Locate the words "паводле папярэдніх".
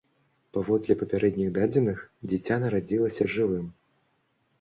0.55-1.51